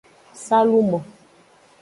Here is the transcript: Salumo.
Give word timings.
Salumo. 0.45 0.99